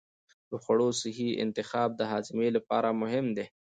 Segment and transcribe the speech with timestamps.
[0.49, 3.45] د خوړو صحي انتخاب د هاضمې لپاره مهم دی.